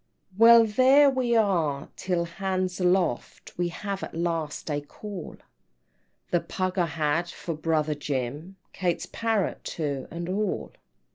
VIII. 0.31 0.37
"Well, 0.39 0.65
there 0.65 1.09
we 1.11 1.35
are 1.35 1.89
till 1.95 2.25
'hands 2.25 2.79
aloft,' 2.79 3.53
We 3.55 3.67
have 3.67 4.01
at 4.01 4.15
last 4.15 4.71
a 4.71 4.81
call; 4.81 5.37
The 6.31 6.39
pug 6.41 6.79
I 6.79 6.87
had 6.87 7.29
for 7.29 7.53
brother 7.53 7.93
Jim, 7.93 8.55
Kate's 8.73 9.05
parrot 9.05 9.63
too, 9.63 10.07
and 10.09 10.27
all." 10.27 10.71